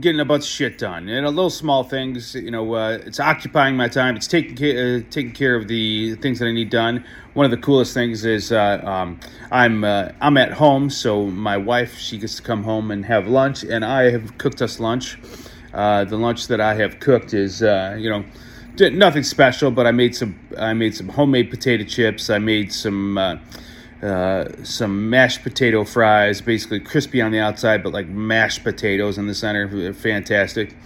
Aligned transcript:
getting 0.00 0.20
a 0.20 0.24
bunch 0.24 0.44
of 0.44 0.48
shit 0.48 0.78
done 0.78 1.08
and 1.08 1.24
a 1.24 1.30
little 1.30 1.50
small 1.50 1.84
things. 1.84 2.34
You 2.34 2.50
know, 2.50 2.74
uh, 2.74 2.98
it's 3.06 3.20
occupying 3.20 3.76
my 3.76 3.88
time. 3.88 4.16
It's 4.16 4.26
taking 4.26 4.56
care, 4.56 4.98
uh, 4.98 5.00
taking 5.10 5.32
care 5.32 5.54
of 5.54 5.68
the 5.68 6.16
things 6.16 6.38
that 6.40 6.46
I 6.46 6.52
need 6.52 6.70
done. 6.70 7.04
One 7.34 7.44
of 7.44 7.50
the 7.50 7.56
coolest 7.56 7.94
things 7.94 8.24
is 8.24 8.52
uh, 8.52 8.80
um, 8.84 9.20
I'm 9.50 9.84
uh, 9.84 10.10
I'm 10.20 10.36
at 10.36 10.52
home, 10.52 10.90
so 10.90 11.26
my 11.26 11.56
wife 11.56 11.98
she 11.98 12.18
gets 12.18 12.36
to 12.36 12.42
come 12.42 12.64
home 12.64 12.90
and 12.90 13.04
have 13.04 13.26
lunch, 13.28 13.62
and 13.64 13.84
I 13.84 14.10
have 14.10 14.38
cooked 14.38 14.62
us 14.62 14.80
lunch. 14.80 15.18
Uh, 15.72 16.04
the 16.04 16.16
lunch 16.16 16.46
that 16.48 16.60
I 16.60 16.74
have 16.74 17.00
cooked 17.00 17.34
is 17.34 17.62
uh, 17.62 17.96
you 17.98 18.10
know 18.10 18.24
nothing 18.78 19.22
special, 19.22 19.70
but 19.70 19.86
I 19.86 19.92
made 19.92 20.14
some 20.14 20.38
I 20.58 20.74
made 20.74 20.94
some 20.94 21.08
homemade 21.08 21.50
potato 21.50 21.84
chips. 21.84 22.30
I 22.30 22.38
made 22.38 22.72
some 22.72 23.18
uh, 24.04 24.62
some 24.62 25.08
mashed 25.08 25.42
potato 25.42 25.82
fries, 25.82 26.42
basically 26.42 26.78
crispy 26.78 27.22
on 27.22 27.32
the 27.32 27.38
outside, 27.38 27.82
but 27.82 27.92
like 27.92 28.06
mashed 28.06 28.62
potatoes 28.62 29.16
in 29.16 29.26
the 29.26 29.34
center. 29.34 29.94
Fantastic. 29.94 30.76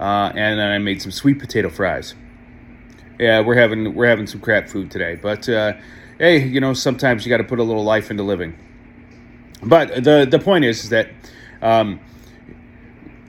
Uh, 0.00 0.32
and 0.34 0.58
then 0.58 0.72
I 0.72 0.78
made 0.78 1.00
some 1.00 1.12
sweet 1.12 1.38
potato 1.38 1.70
fries. 1.70 2.14
Yeah, 3.20 3.40
we're 3.40 3.54
having 3.54 3.94
we're 3.94 4.08
having 4.08 4.26
some 4.26 4.40
crap 4.40 4.68
food 4.68 4.90
today, 4.90 5.14
but 5.14 5.48
uh, 5.48 5.74
hey, 6.18 6.44
you 6.44 6.60
know 6.60 6.74
sometimes 6.74 7.24
you 7.24 7.30
got 7.30 7.38
to 7.38 7.44
put 7.44 7.60
a 7.60 7.62
little 7.62 7.84
life 7.84 8.10
into 8.10 8.24
living. 8.24 8.58
But 9.62 10.04
the 10.04 10.26
the 10.28 10.38
point 10.38 10.64
is, 10.64 10.84
is 10.84 10.90
that 10.90 11.08
um, 11.62 12.00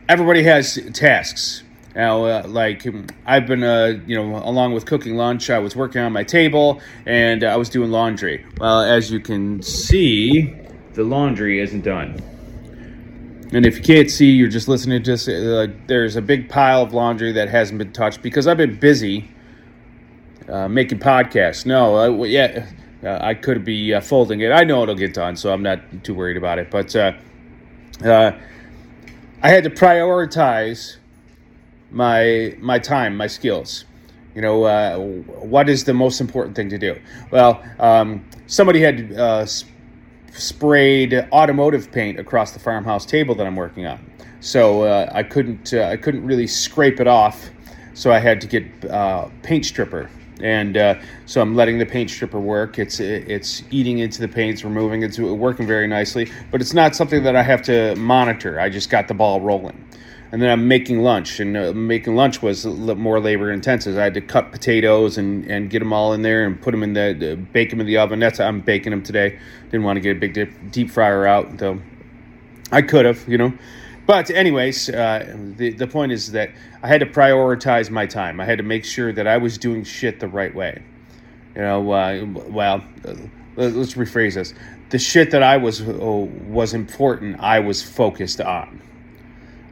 everybody 0.10 0.44
has 0.44 0.78
tasks 0.94 1.64
now, 1.98 2.26
uh, 2.26 2.44
like 2.46 2.86
I've 3.26 3.48
been, 3.48 3.64
uh, 3.64 4.00
you 4.06 4.16
know, 4.16 4.36
along 4.36 4.74
with 4.74 4.86
cooking 4.86 5.16
lunch, 5.16 5.50
I 5.50 5.58
was 5.58 5.76
working 5.76 6.00
on 6.00 6.14
my 6.14 6.24
table 6.24 6.80
and 7.08 7.44
uh, 7.44 7.48
I 7.48 7.56
was 7.56 7.70
doing 7.70 7.90
laundry. 7.90 8.46
Well, 8.60 8.82
as 8.82 9.10
you 9.12 9.20
can 9.20 9.64
see, 9.64 10.54
the 10.94 11.04
laundry 11.04 11.60
isn't 11.60 11.82
done. 11.82 12.22
And 13.52 13.66
if 13.66 13.78
you 13.78 13.82
can't 13.82 14.12
see, 14.12 14.30
you're 14.30 14.48
just 14.48 14.68
listening 14.68 15.02
to 15.02 15.12
this. 15.12 15.28
Uh, 15.28 15.70
there's 15.88 16.16
a 16.16 16.22
big 16.22 16.50
pile 16.50 16.84
of 16.84 16.94
laundry 16.94 17.32
that 17.32 17.50
hasn't 17.50 17.80
been 17.80 17.94
touched 17.94 18.22
because 18.22 18.46
I've 18.46 18.58
been 18.58 18.78
busy 18.78 19.32
uh, 20.48 20.68
making 20.68 21.00
podcasts. 21.00 21.66
No, 21.66 22.24
yeah, 22.26 22.68
uh, 23.04 23.18
I 23.22 23.34
could 23.34 23.66
be 23.66 24.00
folding 24.02 24.42
it. 24.42 24.52
I 24.52 24.66
know 24.66 24.84
it'll 24.84 24.94
get 24.94 25.16
done, 25.16 25.36
so 25.36 25.52
I'm 25.52 25.64
not 25.64 26.04
too 26.04 26.14
worried 26.14 26.38
about 26.38 26.60
it. 26.60 26.70
But 26.70 26.96
I 26.96 28.36
had 29.42 29.64
to 29.64 29.72
prioritize 29.72 30.98
my 31.92 32.56
my 32.60 32.80
time, 32.80 33.16
my 33.16 33.28
skills. 33.28 33.86
You 34.36 34.42
know, 34.42 34.66
uh, 34.66 34.98
what 34.98 35.68
is 35.68 35.86
the 35.86 35.94
most 35.94 36.22
important 36.22 36.56
thing 36.56 36.70
to 36.70 36.78
do? 36.78 37.00
Well, 37.32 37.64
um, 37.80 38.24
somebody 38.46 38.82
had 38.82 39.12
uh, 39.14 39.46
sp- 39.50 39.66
sprayed 40.32 41.28
automotive 41.32 41.92
paint 41.92 42.20
across 42.20 42.52
the 42.52 42.60
farmhouse 42.60 43.06
table 43.06 43.34
that 43.36 43.48
I'm 43.48 43.56
working 43.56 43.88
on, 43.88 44.00
so 44.40 44.84
uh, 44.84 45.10
I 45.12 45.24
couldn't 45.24 45.74
uh, 45.74 45.86
I 45.86 45.98
couldn't 45.98 46.24
really 46.24 46.48
scrape 46.48 47.00
it 47.00 47.08
off. 47.08 47.50
So 47.94 48.12
I 48.12 48.20
had 48.20 48.40
to 48.42 48.48
get 48.48 48.86
uh, 48.86 49.28
paint 49.42 49.66
stripper, 49.66 50.08
and 50.40 50.78
uh, 50.78 51.00
so 51.26 51.42
I'm 51.42 51.56
letting 51.56 51.80
the 51.80 51.86
paint 51.88 52.12
stripper 52.12 52.40
work. 52.40 52.78
It's 52.78 53.00
it's 53.00 53.64
eating 53.72 53.98
into 53.98 54.22
the 54.22 54.28
paint, 54.28 54.54
it's 54.54 54.64
removing, 54.64 55.02
it's 55.02 55.18
working 55.18 55.66
very 55.66 55.88
nicely. 55.88 56.32
But 56.52 56.62
it's 56.62 56.76
not 56.76 56.96
something 56.96 57.24
that 57.24 57.36
I 57.36 57.42
have 57.42 57.64
to 57.64 57.96
monitor. 57.96 58.60
I 58.60 58.70
just 58.70 58.92
got 58.92 59.08
the 59.08 59.16
ball 59.16 59.42
rolling 59.42 59.84
and 60.32 60.42
then 60.42 60.50
I'm 60.50 60.68
making 60.68 61.02
lunch, 61.02 61.40
and 61.40 61.56
uh, 61.56 61.74
making 61.74 62.16
lunch 62.16 62.42
was 62.42 62.66
more 62.66 63.20
labor 63.20 63.52
intensive. 63.52 63.98
I 63.98 64.04
had 64.04 64.14
to 64.16 64.22
cut 64.22 64.52
potatoes 64.52 65.18
and, 65.18 65.46
and 65.46 65.70
get 65.70 65.80
them 65.80 65.94
all 65.94 66.14
in 66.14 66.22
there 66.22 66.46
and 66.46 66.62
put 66.62 66.72
them 66.72 66.84
in 66.84 66.94
the, 66.94 67.34
uh, 67.34 67.36
bake 67.36 67.70
them 67.70 67.80
in 67.80 67.88
the 67.88 67.98
oven. 67.98 68.20
That's 68.20 68.40
I'm 68.40 68.62
baking 68.62 68.92
them 68.92 69.04
today. 69.04 69.40
Didn't 69.66 69.84
want 69.84 69.98
to 69.98 70.02
get 70.02 70.18
a 70.18 70.20
big 70.20 70.34
deep, 70.34 70.72
deep 70.72 70.92
fryer 70.92 71.26
out, 71.26 71.58
though. 71.58 71.82
I 72.72 72.82
could 72.82 73.06
have, 73.06 73.26
you 73.28 73.38
know. 73.38 73.54
But 74.06 74.30
anyways, 74.30 74.90
uh, 74.90 75.36
the 75.58 75.72
the 75.72 75.88
point 75.88 76.14
is 76.14 76.32
that 76.32 76.52
I 76.82 76.88
had 76.88 77.02
to 77.02 77.06
prioritize 77.06 77.90
my 77.90 78.06
time. 78.06 78.40
I 78.40 78.46
had 78.46 78.58
to 78.58 78.64
make 78.64 78.86
sure 78.86 79.12
that 79.12 79.28
I 79.28 79.38
was 79.38 79.58
doing 79.58 79.84
shit 79.84 80.20
the 80.20 80.30
right 80.30 80.54
way. 80.56 80.82
You 81.56 81.62
know, 81.62 81.92
uh, 81.92 82.26
well, 82.48 82.84
uh, 83.06 83.16
let's 83.56 83.96
rephrase 83.96 84.36
this: 84.36 84.54
the 84.90 85.00
shit 85.00 85.32
that 85.32 85.44
I 85.44 85.58
was 85.58 85.82
oh, 85.82 86.30
was 86.48 86.74
important. 86.74 87.40
I 87.40 87.60
was 87.60 87.84
focused 87.84 88.40
on. 88.40 88.82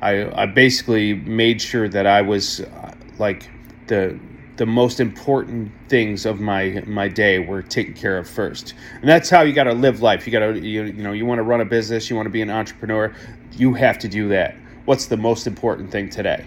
I, 0.05 0.43
I 0.43 0.45
basically 0.45 1.16
made 1.16 1.59
sure 1.59 1.89
that 1.89 2.05
I 2.05 2.21
was 2.21 2.59
uh, 2.59 2.93
like 3.17 3.49
the 3.88 4.19
the 4.57 4.66
most 4.66 4.99
important 4.99 5.71
things 5.89 6.27
of 6.27 6.39
my 6.39 6.83
my 6.85 7.07
day 7.07 7.39
were 7.39 7.63
taken 7.63 7.95
care 7.95 8.19
of 8.19 8.29
first. 8.29 8.75
And 9.01 9.09
that's 9.09 9.31
how 9.31 9.41
you 9.41 9.51
got 9.51 9.63
to 9.63 9.73
live 9.73 10.03
life. 10.03 10.27
You 10.27 10.31
got 10.31 10.39
to 10.39 10.59
you, 10.59 10.83
you 10.83 11.03
know 11.03 11.11
you 11.11 11.25
want 11.25 11.39
to 11.39 11.43
run 11.43 11.59
a 11.59 11.66
business 11.66 12.07
you 12.07 12.16
want 12.16 12.27
to 12.27 12.31
be 12.31 12.43
an 12.43 12.51
entrepreneur 12.51 13.16
you 13.53 13.73
have 13.73 13.97
to 13.99 14.07
do 14.07 14.27
that. 14.29 14.55
What's 14.85 15.07
the 15.07 15.17
most 15.17 15.47
important 15.47 15.89
thing 15.91 16.11
today? 16.11 16.45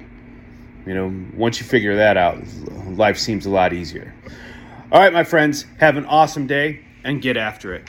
You 0.86 0.94
know 0.94 1.12
once 1.34 1.58
you 1.58 1.66
figure 1.66 1.96
that 1.96 2.16
out 2.16 2.38
life 2.86 3.18
seems 3.18 3.44
a 3.44 3.50
lot 3.50 3.72
easier. 3.72 4.14
All 4.92 5.00
right 5.00 5.12
my 5.12 5.24
friends 5.24 5.66
have 5.80 5.96
an 5.96 6.06
awesome 6.06 6.46
day 6.46 6.84
and 7.02 7.20
get 7.20 7.36
after 7.36 7.74
it 7.74 7.88